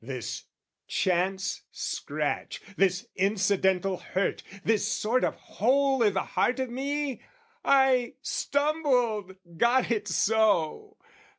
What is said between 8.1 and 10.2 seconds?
stumbled, got it